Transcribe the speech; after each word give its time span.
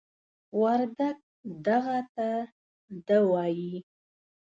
وردگ 0.61 1.17
"دغه" 1.65 1.99
ته 2.15 2.29
"دَ" 3.07 3.09
وايي. 3.31 3.75